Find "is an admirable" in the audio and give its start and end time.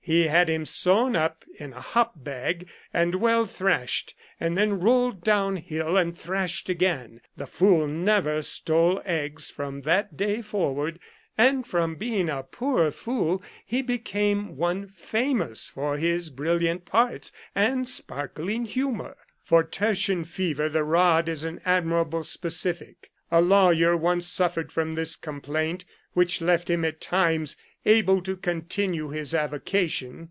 21.29-22.23